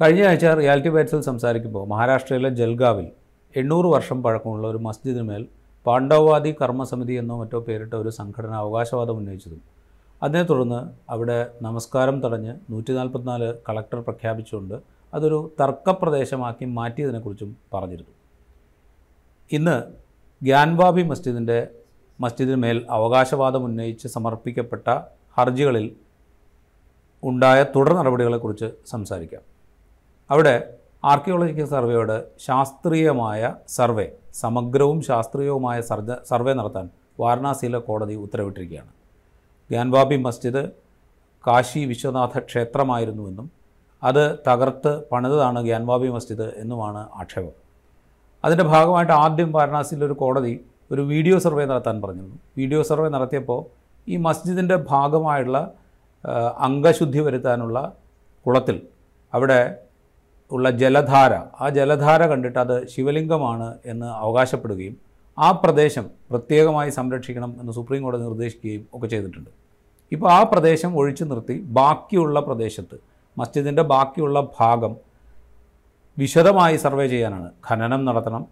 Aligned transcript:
കഴിഞ്ഞ 0.00 0.22
ആഴ്ച 0.30 0.46
റിയാലിറ്റി 0.58 0.90
ബൈറ്റ്സിൽ 0.94 1.20
സംസാരിക്കുമ്പോൾ 1.20 1.84
മഹാരാഷ്ട്രയിലെ 1.90 2.48
ജൽഗാവിൽ 2.58 3.06
എണ്ണൂറ് 3.54 3.86
വർഷം 3.86 4.18
പഴക്കമുള്ള 4.22 4.66
ഒരു 4.68 4.78
മസ്ജിദിനുമേൽ 4.86 5.42
പാണ്ഡവവാദി 5.86 6.50
കർമ്മസമിതി 6.60 7.14
എന്നോ 7.20 7.34
മറ്റോ 7.38 7.58
പേരിട്ട 7.60 7.94
ഒരു 7.94 8.08
സംഘടന 8.08 8.52
അവകാശവാദം 8.64 9.16
ഉന്നയിച്ചതും. 9.20 9.62
അതിനെ 10.22 10.42
തുടർന്ന് 10.42 10.80
അവിടെ 11.14 11.38
നമസ്കാരം 11.62 12.16
തടഞ്ഞ് 12.24 12.52
നൂറ്റി 12.70 12.92
നാൽപ്പത്തിനാല് 12.98 13.48
കളക്ടർ 13.68 13.98
പ്രഖ്യാപിച്ചുകൊണ്ട് 14.00 14.76
അതൊരു 15.12 15.38
തർക്കപ്രദേശമാക്കി 15.60 16.64
മാറ്റിയതിനെക്കുറിച്ചും 16.78 17.56
പറഞ്ഞിരുന്നു. 17.74 18.14
ഇന്ന് 19.50 19.76
ഗ്യാൻവാബി 20.42 21.02
മസ്ജിദിന്റെ 21.02 21.58
മസ്ജിദിന് 22.20 22.60
മേൽ 22.66 22.78
അവകാശവാദം 22.90 23.64
ഉന്നയിച്ച് 23.64 24.08
സമർപ്പിക്കപ്പെട്ട 24.08 24.86
ഹർജികളിൽ 25.38 25.86
ഉണ്ടായ 27.22 27.58
തുടർ 27.74 27.92
നടപടികളെക്കുറിച്ച് 28.02 28.70
സംസാരിക്കാം. 28.94 29.55
അവിടെ 30.30 30.54
ആർക്കിയോളജിക്കൽ 31.10 31.66
സർവേയോട് 31.72 32.16
ശാസ്ത്രീയമായ 32.46 33.50
സർവേ 33.76 34.06
സമഗ്രവും 34.42 34.98
ശാസ്ത്രീയവുമായ 35.08 35.78
സർവേ 36.30 36.52
നടത്താൻ 36.52 36.86
വാരണാസിയിലെ 37.20 37.78
കോടതി 37.88 38.14
ഉത്തരവിട്ടിരിക്കുകയാണ്. 38.24 38.90
ഗ്യാൻവാബി 39.70 40.16
മസ്ജിദ് 40.26 40.62
കാശി 41.44 41.82
വിശ്വനാഥ 41.90 42.38
ക്ഷേത്രമായിരുന്നുവെന്നും 42.48 43.46
അത് 44.02 44.24
തകർത്ത് 44.48 44.92
പണിതതാണ് 45.12 45.60
ഗ്യാൻവാബി 45.68 46.08
മസ്ജിദ് 46.16 46.48
എന്നുമാണ് 46.62 47.02
ആക്ഷേപം. 47.20 47.54
അതിന്റെ 48.44 48.64
ഭാഗമായിട്ട് 48.72 49.14
ആദ്യം 49.24 49.50
വാരണാസിയിലെ 49.52 50.04
ഒരു 50.06 50.16
കോടതി 50.22 50.54
ഒരു 50.92 51.02
വീഡിയോ 51.12 51.36
സർവേ 51.44 51.64
നടത്താൻ 51.64 51.96
പറഞ്ഞിരുന്നു. 52.02 52.38
വീഡിയോ 52.58 52.80
സർവേ 52.90 53.08
നടത്തിയപ്പോൾ 53.08 53.60
ഈ 54.08 54.16
മസ്ജിദിന്റെ 54.26 54.76
ഭാഗമായുള്ള 54.90 55.58
അംഗശുദ്ധി 56.66 57.20
വരുത്താനുള്ള 57.26 57.78
കുളത്തിൽ 58.46 58.76
അവിടെ 59.32 59.60
ഉള്ള 60.50 60.70
ജലധാര 60.70 61.34
ആ 61.60 61.68
ജലധാര 61.68 62.26
കണ്ടിട്ട് 62.26 62.58
അത് 62.58 62.76
ശിവലിംഗമാണ് 62.88 63.68
എന്ന് 63.86 64.06
അവകാശപ്പെടുകയും 64.06 64.96
ആ 65.38 65.48
പ്രദേശം 65.62 66.04
പ്രത്യേകമായി 66.30 66.90
സംരക്ഷിക്കണം 66.90 67.56
എന്ന് 67.60 67.72
സുപ്രീം 67.72 68.02
കോടതി 68.02 68.22
നിർദ്ദേശിക്കുകയും 68.22 68.86
ഒക്കെ 68.94 69.06
ചെയ്തിട്ടുണ്ട്. 69.06 69.50
ഇപ്പോൾ 70.12 70.28
ആ 70.32 70.42
പ്രദേശം 70.42 70.90
ഒഴിച്ചു 70.98 71.24
നിർത്തി 71.24 71.56
ബാക്കിയുള്ള 71.78 72.40
പ്രദേശത്ത് 72.40 72.96
മസ്ജിദിന്റെ 73.38 73.82
ബാക്കിയുള്ള 73.82 74.40
ഭാഗം 74.58 74.92
വിശദമായി 76.18 76.76
സർവേ 76.76 77.06
ചെയ്യാനാണ്. 77.08 77.50
ഖനനം 77.68 78.04
നടത്തണം 78.04 78.44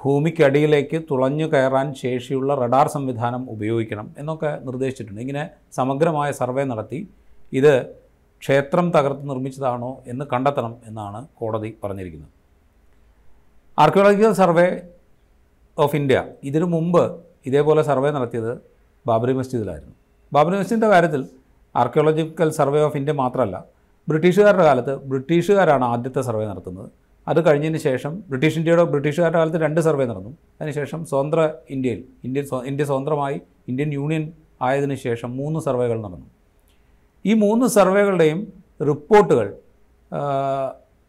ഭൂമിക്കടിയിലേക്ക് 0.00 0.98
തുളഞ്ഞു 1.10 1.46
കയറാൻ 1.46 1.94
ശേഷിയുള്ള 1.94 2.54
റഡാർ 2.54 2.86
സംവിധാനം 2.88 3.50
ഉപയോഗിക്കണം 3.50 4.14
എന്നൊക്കെ 4.18 4.50
നിർദ്ദേശിച്ചിട്ടുണ്ട്. 4.66 5.20
ഇങ്ങനെ 5.20 5.50
സമഗ്രമായ 5.72 6.30
സർവേ 6.30 6.64
നടത്തി 6.64 7.00
ഇത് 7.52 7.74
ക്ഷേത്രം 8.42 8.86
തകർത്ത് 8.94 9.24
നിർമ്മിച്ചതാണോ 9.30 9.90
എന്ന് 10.12 10.24
കണ്ടെത്തണം 10.32 10.72
എന്നാണ് 10.88 11.20
കോടതി 11.40 11.70
പറഞ്ഞിരിക്കുന്നത്. 11.82 12.30
ആർക്കിയോളജിക്കൽ 13.82 14.32
സർവേ 14.42 14.66
ഓഫ് 15.78 15.96
ഇന്ത്യ 16.00 16.16
ഇതിനു 16.48 16.66
മുമ്പ് 16.74 17.04
ഇതേപോലെ 17.48 17.82
സർവേ 17.90 18.10
നടത്തിയത് 18.16 18.52
ബാബറി 19.06 19.34
മസ്ജിദിലായിരുന്നു 19.38 19.94
ബാബറി 20.32 20.56
മസ്ജിദിന്റെ 20.60 20.88
കാര്യത്തിൽ 20.94 21.22
ആർക്കിയോളജിക്കൽ 21.74 22.50
സർവേ 22.58 22.80
ഓഫ് 22.88 22.98
ഇന്ത്യ 23.00 23.14
മാത്രമല്ല 23.22 23.56
ബ്രിട്ടീഷുകാരുടെ 24.08 24.64
കാലത്ത് 24.68 24.94
ബ്രിട്ടീഷുകാരാണ് 25.10 25.84
ആദ്യത്തെ 25.92 26.22
സർവേ 26.28 26.44
നടത്തുന്നത്. 26.50 26.88
അത് 27.26 27.40
കഴിഞ്ഞതിന് 27.46 27.80
ശേഷം 27.88 28.12
ബ്രിട്ടീഷ് 28.30 28.56
ഇന്ത്യയുടെ 28.60 28.84
ബ്രിട്ടീഷുകാരുടെ 28.92 29.38
കാലത്ത് 29.40 29.58
രണ്ട് 29.64 29.80
സർവേ 29.86 30.04
നടന്നു. 30.10 30.32
അതിനുശേഷം 30.60 31.00
സ്വതന്ത്ര 31.10 31.40
ഇന്ത്യയിൽ 31.74 32.00
ഇന്ത്യൻ 32.26 32.44
ഇന്ത്യ 32.70 32.84
സ്വതന്ത്രമായി 32.90 33.36
ഇന്ത്യൻ 33.70 33.90
യൂണിയൻ 33.98 34.24
ആയതിനു 34.68 34.96
ശേഷം 35.06 35.30
മൂന്ന് 35.40 35.60
സർവേകൾ 35.66 35.98
നടന്നു. 36.06 36.28
ഈ 37.24 37.34
മൂന്ന് 37.34 37.66
സർവേകളുടെയും 37.66 38.40
റിപ്പോർട്ടുകൾ 38.90 39.46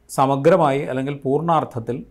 സമഗ്രമായി 0.09 0.81
അല്ലെങ്കിൽ 0.81 1.15
പൂർണാർത്ഥത്തിൽ 1.23 2.03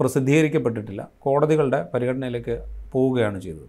പ്രസിദ്ധീകരിക്കപ്പെട്ടിട്ടില്ല. 0.00 1.08
കോടതികളുടെ 1.24 1.80
പരിഗണനയിലേക്ക് 1.94 2.54
പോവുകയാണ് 2.92 3.40
ചെയ്തത്. 3.40 3.68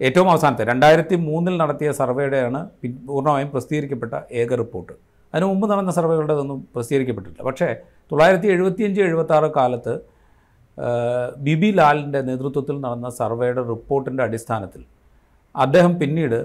ഏറ്റവും 0.00 0.28
അവസാനത്തെ 0.30 0.64
രണ്ടായിരത്തി 0.64 1.14
മൂന്നിൽ 1.14 1.56
നടത്തിയ 1.56 1.92
സർവേയുടെയാണ് 1.92 2.60
പൂർണമായും 3.06 3.50
പ്രസിദ്ധീകരിക്കപ്പെട്ട 3.50 4.14
ഏക 4.32 4.54
റിപ്പോർട്ട്. 4.54 4.92
അതിനു 5.34 5.46
മുമ്പ് 5.46 5.70
നടന്ന 5.70 5.90
സർവേകളുടേതൊന്നും 5.90 6.68
പ്രസിദ്ധീകരിക്കപ്പെട്ടിട്ടില്ല. 6.74 7.46
പക്ഷേ 7.48 7.68
തൊള്ളായിരത്തി 8.12 8.46
എഴുപത്തിയഞ്ച് 8.46 9.00
എഴുപത്തി 9.00 9.32
ആറ് 9.32 9.50
കാലത്ത് 9.56 9.94
ബിബി 11.46 11.70
ലാലിന്റെ 11.70 12.20
നേതൃത്വത്തിൽ 12.22 12.76
നടന്ന 12.80 13.08
സർവേയുടെ 13.08 13.62
റിപ്പോർട്ടിന്റെ 13.68 14.22
അടിസ്ഥാനത്തിൽ 14.22 14.84
അദ്ദേഹം 15.56 15.98
പിന്നീട് 15.98 16.38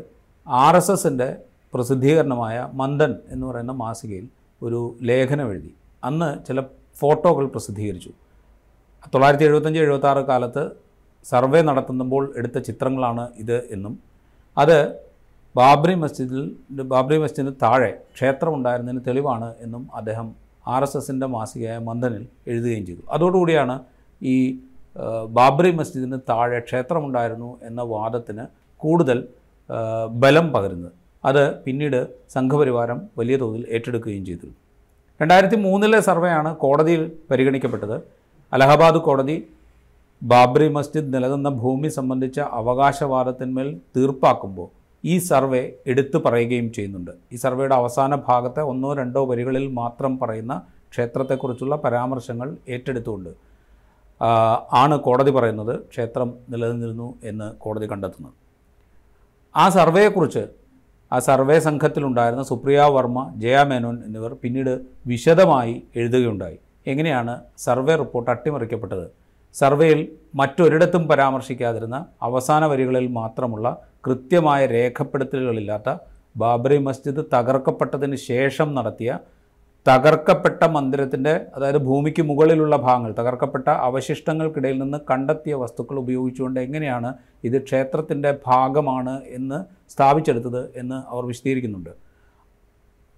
ആർ 0.48 0.76
എസ് 0.76 0.92
എസിന്റെ 0.92 1.38
പ്രസിദ്ധീകരണമായ 1.76 2.58
മന്ദൻ 2.82 3.12
എന്ന് 3.34 3.46
പറയുന്ന 3.48 3.74
മാസികയിൽ 3.84 4.26
ഒരു 4.62 4.80
ലേഖനം 5.10 5.48
എഴുതി. 5.54 5.72
അന്ന് 6.08 6.30
ചില 6.48 6.60
ഫോട്ടോകൾ 7.00 7.46
പ്രസിദ്ധീകരിച്ചു. 7.54 8.12
തൊള്ളായിരത്തി 9.14 9.46
എഴുപത്തഞ്ച് 9.48 9.80
എഴുപത്തി 9.86 10.08
ആറ് 10.12 10.22
കാലത്ത് 10.30 10.64
സർവേ 11.26 11.60
നടത്തുമ്പോൾ 11.70 12.24
എടുത്ത 12.40 12.58
ചിത്രങ്ങളാണ് 12.68 13.24
ഇത് 13.44 13.58
എന്നും 13.76 13.94
അത് 14.58 14.78
ബാബ്രി 15.56 15.94
മസ്ജിദിൽ 16.04 16.46
ബാബ്രി 16.94 17.18
മസ്ജിദിന് 17.24 17.54
താഴെ 17.64 17.92
ക്ഷേത്രമുണ്ടായിരുന്നതിന് 18.16 19.02
തെളിവാണ് 19.08 19.50
എന്നും 19.66 19.84
അദ്ദേഹം 19.94 20.28
ആർ 20.74 20.84
എസ് 20.84 20.98
എസിന്റെ 20.98 21.28
മാസികയായ 21.36 21.78
മന്ദനിൽ 21.90 22.24
എഴുതുകയും 22.48 22.84
ചെയ്തു. 22.86 23.04
അതോടുകൂടിയാണ് 23.16 23.76
ഈ 24.22 24.36
ബാബ്രി 25.38 25.72
മസ്ജിദിന് 25.80 26.18
താഴെ 26.30 26.60
ക്ഷേത്രമുണ്ടായിരുന്നു 26.68 27.50
എന്ന 27.68 27.82
വാദത്തിന് 27.94 28.46
കൂടുതൽ 28.84 29.18
ബലം 30.24 30.48
പകരുന്നത്. 30.54 30.96
അത് 31.26 31.44
പിന്നീട് 31.64 32.00
സംഘപരിവാരം 32.30 33.02
വലിയ 33.18 33.36
തോതിൽ 33.38 33.66
ഏറ്റെടുക്കുകയും 33.70 34.26
ചെയ്തു. 34.26 34.48
രണ്ടായിരത്തി 35.22 35.56
മൂന്നിലെ 35.56 36.00
സർവേയാണ് 36.00 36.56
കോടതിയിൽ 36.56 37.12
പരിഗണിക്കപ്പെട്ടത്. 37.32 37.98
അലഹബാദ് 38.54 39.00
കോടതി 39.08 39.36
ബാബ്രി 40.24 40.68
മസ്ജിദ് 40.70 41.14
നിലനിന്ന 41.14 41.50
ഭൂമി 41.50 41.88
സംബന്ധിച്ച 41.88 42.40
അവകാശവാദത്തിന്മേൽ 42.40 43.70
തീർപ്പാക്കുമ്പോൾ 43.96 44.68
ഈ 45.04 45.16
സർവേ 45.30 45.72
എടുത്തു 45.88 46.18
പറയുകയും 46.26 46.68
ചെയ്യുന്നുണ്ട്. 46.74 47.12
ഈ 47.34 47.36
സർവേയുടെ 47.36 47.76
അവസാന 47.76 48.16
ഭാഗത്തെ 48.28 48.62
ഒന്നോ 48.62 48.94
രണ്ടോ 48.94 49.22
വരികളിൽ 49.32 49.66
മാത്രം 49.74 50.20
പറയുന്ന 50.20 50.62
ക്ഷേത്രത്തെക്കുറിച്ചുള്ള 50.92 51.76
പരാമർശങ്ങൾ 51.76 52.58
ഏറ്റെടുത്തുകൊണ്ട് 52.70 53.32
ആണ് 54.74 55.00
കോടതി 55.00 55.32
പറയുന്നത് 55.32 55.74
ക്ഷേത്രം 55.90 56.34
നിലനിന്നിരുന്നു 56.50 57.08
എന്ന് 57.24 57.48
കോടതി 57.64 57.88
കണ്ടെത്തുന്നത്. 57.92 58.34
ആ 59.56 59.70
സർവേയെക്കുറിച്ച് 59.70 60.44
ആ 61.12 61.18
സർവേ 61.20 61.58
സംഘത്തിലുണ്ടായിരുന്ന 61.60 62.44
സുപ്രിയ 62.44 62.86
വർമ്മ 62.96 63.20
ജയ 63.44 63.58
മേനോൻ 63.70 63.98
എന്നിവർ 64.06 64.32
പിന്നീട് 64.44 64.74
വിശദമായി 65.12 65.76
എഴുതുകയുണ്ടായി. 65.96 66.58
എങ്ങനെയാണ് 66.92 67.34
സർവേ 67.66 67.96
റിപ്പോർട്ട് 67.96 68.32
അട്ടിമറിക്കപ്പെട്ടത്? 68.32 69.06
സർവേയിൽ 69.56 70.00
മറ്റൊരിടത്തും 70.36 71.04
പരാമർശിക്കാതിരുന്ന 71.08 71.98
അവസാന 72.28 72.66
വരികളിൽ 72.72 73.06
മാത്രമുള്ള 73.20 73.68
കൃത്യമായ 74.08 74.62
രേഖപ്പെടുത്തലുകളില്ലാത്ത 74.66 75.90
ബാബറി 76.38 76.78
മസ്ജിദ് 76.88 77.22
തകർക്കപ്പെട്ടതിന് 77.34 78.18
ശേഷം 78.30 78.70
നടത്തിയ 78.78 79.12
തകർക്കപ്പെട്ട 79.88 80.64
മന്ദിരത്തിന്റെ 80.66 81.34
അതായത് 81.56 81.78
ഭൂമിക്ക് 81.78 82.22
മുകളിലുള്ള 82.22 82.76
ഭാഗങ്ങൾ 82.76 83.12
തകർക്കപ്പെട്ട 83.20 83.68
അവശിഷ്ടങ്ങൾക്കിടയിൽ 83.88 84.78
നിന്ന് 84.82 84.98
കണ്ടെത്തിയ 85.12 85.54
വസ്തുക്കൾ 85.54 85.98
ഉപയോഗിച്ചുകൊണ്ട് 86.00 86.60
എങ്ങനെയാണ് 86.60 87.10
ഇത് 87.44 87.64
ക്ഷേത്രത്തിന്റെ 87.64 88.38
ഭാഗമാണ് 88.48 89.22
എന്ന് 89.30 89.60
സ്ഥാപിച്ചെടുത്തത് 89.92 90.62
എന്ന് 90.78 90.96
അവർ 91.10 91.26
വിശദീകരിക്കുന്നുണ്ട്. 91.26 91.92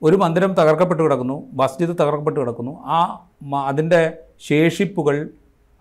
ഒരു 0.02 0.16
മന്ദിരം 0.16 0.54
തകർക്കപ്പെട്ട് 0.54 1.04
കിടക്കുന്നു 1.04 1.38
മസ്ജിദ് 1.54 1.90
തകർക്കപ്പെട്ട് 1.90 2.40
കിടക്കുന്നു. 2.40 2.74
ആ 2.86 3.00
അതിന്റെ 3.68 4.02
ശേഷിപ്പുകൾ 4.48 5.16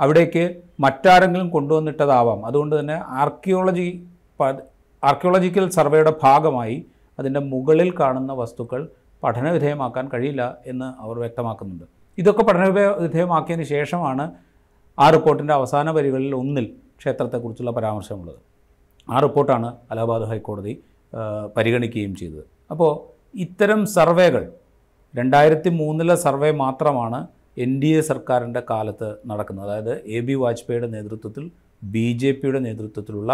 അവിടേക്ക് 0.01 0.45
മറ്റാരെങ്കിലും 0.81 1.49
കൊണ്ടുവന്നിട്ടതാവാം. 1.51 2.47
അതുകൊണ്ട് 2.47 2.81
തന്നെ 2.81 2.97
ആർക്കിയോളജി 3.23 3.89
ആർക്കിയോളജിക്കൽ 5.03 5.69
സർവേയുടെ 5.71 6.13
ഭാഗമായി 6.23 6.77
അതിന്റെ 7.19 7.41
മുകളിൽ 7.41 7.91
കാണുന്ന 8.01 8.33
വസ്തുക്കൾ 8.33 8.81
പഠനവിധേയമാക്കാൻ 9.23 10.05
കഴിയില്ല 10.15 10.43
എന്ന് 10.67 10.89
അവർ 11.05 11.17
വ്യക്തമാക്കുന്നുണ്ട്. 11.25 11.87
ഇതൊക്കെ 12.19 12.43
പഠനവിധേയമാക്കിയതിന് 12.49 13.07
വിധേയമാക്കിയതിന് 13.07 13.67
ശേഷമാണ് 13.75 14.25
ആ 14.99 15.07
റിപ്പോർട്ടിന്റെ 15.15 15.55
അവസാന 15.59 15.91
വരികളിൽ 15.97 16.35
ഒന്നിൽ 16.43 16.67
ക്ഷേത്രത്തെക്കുറിച്ചുള്ള 17.01 17.73
പരാമർശമുള്ളത്. 17.79 18.39
ആ 19.15 19.19
റിപ്പോർട്ടാണ് 19.25 19.69
അലഹബാദ് 19.93 20.29
ഹൈക്കോടതി 20.31 20.75
പരിഗണിക്കുകയും 21.57 22.15
ചെയ്തത്. 22.21 22.45
അപ്പോൾ 22.73 22.93
ഇത്തരം 23.45 23.81
സർവേകൾ 23.97 24.45
രണ്ടായിരത്തി 25.19 25.71
മൂന്നിലെ 25.81 26.17
സർവേ 26.27 26.51
മാത്രമാണ് 26.63 27.19
എൻ 27.65 27.73
ഡി 27.83 27.91
എ 27.99 28.01
സർക്കാരിന്റെ 28.11 28.63
കാലത്ത് 28.71 29.09
നടക്കുന്നത്. 29.31 29.67
അതായത് 29.67 29.93
എ 30.17 30.21
ബി 30.21 30.35
വാജ്പേയിയുടെ 30.43 30.89
നേതൃത്വത്തിൽ 30.97 31.45
ബി 31.95 32.07
ജെ 32.23 32.31
പിയുടെ 32.33 32.61
നേതൃത്വത്തിലുള്ള 32.67 33.33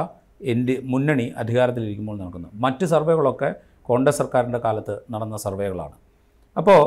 എൻ 0.52 0.60
ഡി 0.66 0.74
മുന്നണി 0.92 1.26
അധികാരത്തിലിരിക്കുമ്പോൾ 1.42 2.16
നടക്കുന്നത്. 2.20 2.52
മറ്റ് 2.64 2.84
സർവേകളൊക്കെ 2.92 3.50
കോൺഗ്രസ് 3.88 4.18
സർക്കാരിന്റെ 4.18 4.60
കാലത്ത് 4.64 4.94
നടന്ന 5.12 5.36
സർവേകളാണ്. 5.36 5.96
അപ്പോൾ 6.56 6.82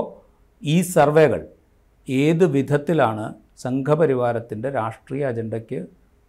ഈ 0.63 0.75
സർവേകൾ 0.95 1.42
ഏത് 2.09 2.45
വിധത്തിലാണ് 2.56 3.25
സംഘപരിവാരത്തിന്റെ 3.57 4.69
രാഷ്ട്രീയ 4.69 5.25
അജണ്ടയ്ക്ക് 5.31 5.80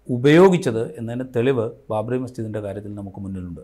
ഉപയോഗിച്ചത് 0.09 0.83
എന്നതിന് 0.99 1.25
തെളിവ് 1.37 1.67
ബാബറി 1.91 2.19
മസ്ജിദിന്റെ 2.19 2.61
കാര്യത്തിൽ 2.61 2.95
നമുക്ക് 2.95 3.21
മുന്നിലുണ്ട്. 3.21 3.63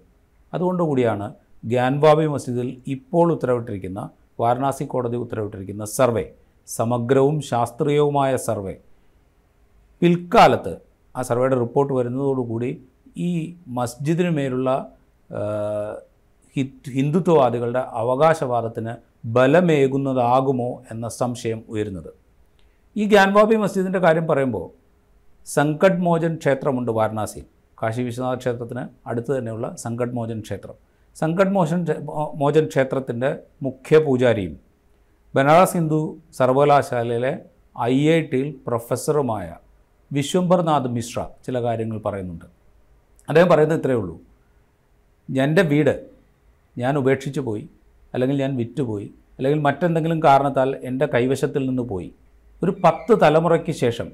അതുകൊണ്ടുകൂടിയാണ് 0.52 1.26
ഗ്യാൻബാബി 1.64 2.26
മസ്ജിദിൽ 2.26 2.68
ഇപ്പോൾ 2.94 3.32
ഉത്തരവിട്ടിരിക്കുന്ന 3.32 4.00
വാരണാസി 4.40 4.84
കോടതി 4.84 5.16
ഉത്തരവിട്ടിരിക്കുന്ന 5.16 5.84
സർവേ 5.98 6.24
സമഗ്രവും 6.68 7.36
ശാസ്ത്രീയവുമായ 7.50 8.32
സർവേ. 8.48 8.74
പിൽക്കാലത്ത് 10.02 10.72
ആ 11.16 11.22
സർവേയുടെ 11.22 11.58
റിപ്പോർട്ട് 11.64 11.92
വരുന്നതോടുകൂടി 11.92 12.70
ഈ 13.28 13.30
മസ്ജിദിന് 13.78 14.30
മേലുള്ള 14.30 14.70
ഹിന്ദുത്വവാദികളുടെ 16.56 17.78
അവകാശവാദത്തിന് 17.78 18.92
ബലമേകുന്നതാകുമോ 19.26 20.82
എന്ന 20.90 21.08
സംശയം 21.08 21.64
ഉയരുന്നത്. 21.68 22.10
ഈ 22.96 23.04
ഗ്യാൻബാബി 23.04 23.56
മസ്ജിദിന്റെ 23.56 23.98
കാര്യം 23.98 24.26
പറയുമ്പോൾ 24.26 24.70
സങ്കട് 25.46 25.98
മോചൻ 25.98 26.36
ക്ഷേത്രമുണ്ട് 26.36 26.92
വാരണാസിയിൽ 26.92 27.46
കാശി 27.82 28.02
വിശ്വനാഥ 28.02 28.36
ക്ഷേത്രത്തിന് 28.36 28.88
അടുത്ത് 29.06 29.38
തന്നെയുള്ള 29.38 29.74
സങ്കട് 29.76 30.12
മോചൻ 30.12 30.40
ക്ഷേത്രം 30.40 30.74
സങ്കട് 31.16 31.50
മോചൻ 31.50 31.80
മോചൻ 32.34 32.66
ക്ഷേത്രത്തിന്റെ 32.66 33.38
മുഖ്യ 33.62 33.98
പൂജാരിയും 33.98 34.60
ബനാറസ് 35.34 35.72
ഹിന്ദു 35.72 36.18
സർവകലാശാലയിലെ 36.38 37.38
ഐ 37.80 38.10
ഐ 38.10 38.20
ടിയിൽ 38.20 38.56
പ്രൊഫസറുമായ 38.66 39.56
വിശ്വംഭർനാഥ് 40.12 40.88
മിശ്ര 40.88 41.26
ചില 41.46 41.62
കാര്യങ്ങൾ 41.62 41.98
പറയുന്നുണ്ട്. 42.06 42.44
അദ്ദേഹം 43.28 43.48
പറയുന്നത് 43.48 43.78
ഇത്രയേ 43.80 43.96
ഉള്ളൂ. 43.96 44.16
എന്റെ 45.28 45.62
വീട് 45.62 46.11
ഞാൻ 46.78 46.98
ഉപേക്ഷിച്ചു 46.98 47.40
പോയി 47.40 47.68
അല്ലെങ്കിൽ 48.14 48.40
ഞാൻ 48.40 48.56
വിറ്റുപോയി 48.56 49.14
അല്ലെങ്കിൽ 49.38 49.60
മറ്റെന്തെങ്കിലും 49.60 50.22
കാരണത്താൽ 50.22 50.76
എന്റെ 50.76 51.06
കൈവശത്തിൽ 51.06 51.68
നിന്ന് 51.68 51.82
പോയി. 51.82 52.12
ഒരു 52.62 52.76
പത്ത് 52.84 53.18
തലമുറയ്ക്ക് 53.22 53.72
ശേഷം 53.72 54.08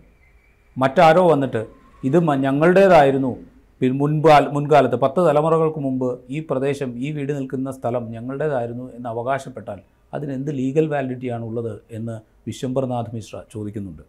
മറ്റാരോ 0.79 1.31
വന്നിട്ട് 1.31 1.67
ഇത് 2.05 2.25
ഞങ്ങളുടേതായിരുന്നു. 2.25 3.37
മുൻകാല 3.83 4.47
മുൻകാലത്ത് 4.47 4.97
പത്ത് 4.97 5.27
തലമുറകൾക്ക് 5.27 5.79
മുമ്പ് 5.79 6.21
ഈ 6.31 6.47
പ്രദേശം 6.51 6.99
ഈ 6.99 7.13
വീട് 7.13 7.33
നിൽക്കുന്ന 7.33 7.71
സ്ഥലം 7.71 8.11
ഞങ്ങളുടേതായിരുന്നു 8.11 8.93
എന്ന് 8.93 9.09
അവകാശപ്പെട്ടാൽ 9.09 9.79
അതിനെന്ത് 10.15 10.59
ലീഗൽ 10.59 10.87
വാലിഡിറ്റിയാണ് 10.87 11.45
ഉള്ളത് 11.45 11.81
എന്ന് 11.91 12.21
വിശ്വംബർനാഥ് 12.47 13.15
മിശ്ര 13.15 13.43
ചോദിക്കുന്നുണ്ട്. 13.53 14.03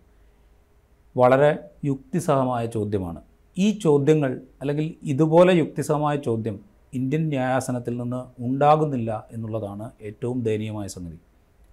വളരെ 1.18 1.60
യുക്തിസഹമായ 1.86 2.66
ചോദ്യമാണ്. 2.66 3.22
ഈ 3.57 3.72
ചോദ്യങ്ങൾ 3.72 4.42
അല്ലെങ്കിൽ 4.62 4.94
ഇതുപോലെ 5.04 5.54
യുക്തിസഹമായ 5.54 6.16
ചോദ്യം 6.16 6.69
ഇന്ത്യൻ 6.94 7.30
ന്യായാസനത്തിൽ 7.30 7.98
നിന്ന് 7.98 8.22
ഉണ്ടാകുന്നില്ല 8.40 9.28
എന്നുള്ളതാണ് 9.32 9.92
ഏറ്റവും 10.02 10.44
ദയനീയമായ 10.44 10.88
സംഗതി. 10.88 11.20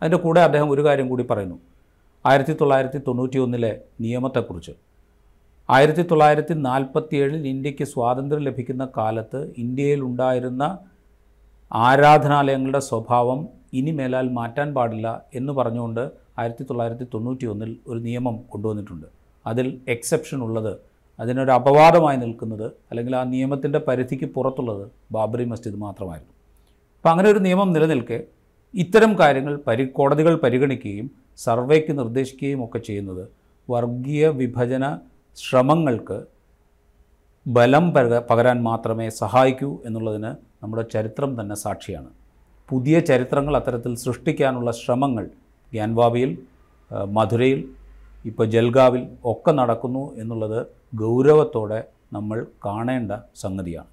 അതിന്റെ 0.03 0.17
കൂടെ 0.17 0.41
അദ്ദേഹം 0.41 0.71
ഒരു 0.71 0.85
കാര്യം 0.85 1.09
കൂടി 1.09 1.27
പറയുന്നു. 1.31 1.59
ആയിരത്തി 2.27 2.53
തൊള്ളായിരത്തി 2.53 2.99
തൊണ്ണൂറ്റി 3.07 3.39
ഒന്നിലെ 3.39 3.81
നിയമത്തെക്കുറിച്ച്. 4.01 4.73
ആയിരത്തി 5.71 6.03
തൊള്ളായിരത്തി 6.03 6.55
നാൽപ്പത്തിയേഴിൽ 6.55 7.47
ഇന്ത്യയ്ക്ക് 7.47 7.85
സ്വാതന്ത്ര്യം 7.85 8.43
ലഭിക്കുന്ന 8.43 8.89
കാലത്ത് 8.97 9.51
ഇന്ത്യയിൽ 9.59 10.03
ഉണ്ടായിരുന്ന 10.03 10.79
ആരാധനാലയങ്ങളുടെ 11.73 12.79
സ്വഭാവം 12.79 13.49
ഇനി 13.73 13.91
മേലാൽ 13.91 14.29
മാറ്റാൻ 14.29 14.75
പാടില്ല 14.75 15.23
എന്ന് 15.35 15.53
പറഞ്ഞുകൊണ്ട് 15.53 16.11
ആയിരത്തി 16.39 16.63
തൊള്ളായിരത്തി 16.63 17.07
തൊണ്ണൂറ്റി 17.15 17.47
ഒന്നിൽ 17.47 17.77
ഒരു 17.87 17.99
നിയമം 17.99 18.41
കൊണ്ടുവന്നിട്ടുണ്ട്. 18.49 19.07
അതിൽ 19.47 19.81
എക്സെപ്ഷൻ 19.89 20.43
ഉള്ളത് 20.43 20.95
അതിനൊരു 21.21 21.51
അപവാദമായി 21.51 22.17
നിൽക്കുന്നത് 22.17 22.67
അല്ലെങ്കിൽ 22.67 23.17
ആ 23.17 23.25
നിയമത്തിന്റെ 23.25 23.79
പരിധിക്ക് 23.79 24.25
പുറത്തുള്ളത് 24.25 24.91
ബാബറി 25.13 25.45
മസ്ജിദ് 25.45 25.77
മാത്രമായിരുന്നു. 25.77 26.33
അപ്പോൾ 26.97 27.09
അങ്ങനെ 27.09 27.31
ഒരു 27.31 27.39
നിയമം 27.39 27.73
നിലനിൽക്കെ 27.73 28.25
ഇത്തരം 28.75 29.19
കാര്യങ്ങൾ 29.19 29.57
പരി 29.57 29.87
കോടതികൾ 29.87 30.37
പരിഗണിക്കുകയും 30.37 31.11
സർവേക്ക് 31.37 31.99
നിർദ്ദേശിക്കുകയും 31.99 32.65
ഒക്കെ 32.65 32.79
ചെയ്യുന്നത് 32.79 33.29
വർഗീയ 33.71 34.29
വിഭജന 34.29 34.99
ശ്രമങ്ങൾക്ക് 35.37 36.27
ബലം 37.47 37.95
പക- 37.95 38.23
പകരാൻ 38.31 38.63
മാത്രമേ 38.63 39.09
സഹായിക്കൂ 39.09 39.79
എന്നുള്ളതിന് 39.85 40.31
നമ്മുടെ 40.63 40.83
ചരിത്രം 40.83 41.41
തന്നെ 41.41 41.55
സാക്ഷിയാണ്. 41.55 42.11
പുതിയ 42.69 43.01
ചരിത്രങ്ങൾ 43.01 43.57
അത്തരത്തിൽ 43.57 43.95
സൃഷ്ടിക്കാനുള്ള 43.95 44.71
ശ്രമങ്ങൾ 44.73 45.25
ഗ്യാൻവാബിയിൽ 45.73 46.39
മധുരയിൽ 47.09 47.61
ഇപ്പോൾ 48.31 48.46
ജൽഗാവിൽ 48.55 49.02
ഒക്കെ 49.32 49.52
നടക്കുന്നു 49.61 50.05
എന്നുള്ളത് 50.23 50.58
ഗൗരവത്തോടെ 51.02 51.81
നമ്മൾ 52.17 52.38
കാണേണ്ട 52.67 53.12
സംഗതിയാണ്. 53.44 53.90